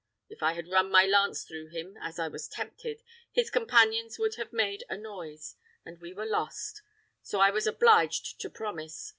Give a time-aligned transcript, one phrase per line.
[0.29, 4.33] If I had run my lance through him, as I was tempted, his companions would
[4.33, 6.81] have made a noise, and we were lost;
[7.21, 9.09] so I was obliged to promise.